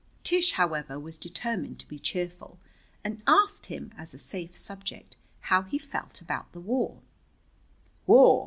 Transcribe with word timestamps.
Tish, 0.23 0.53
however, 0.53 0.99
was 0.99 1.19
determined 1.19 1.77
to 1.79 1.87
be 1.87 1.99
cheerful, 1.99 2.57
and 3.03 3.21
asked 3.27 3.67
him, 3.67 3.93
as 3.99 4.15
a 4.15 4.17
safe 4.17 4.57
subject, 4.57 5.15
how 5.41 5.61
he 5.61 5.77
felt 5.77 6.21
about 6.21 6.51
the 6.53 6.59
war. 6.59 7.01
"War?" 8.07 8.39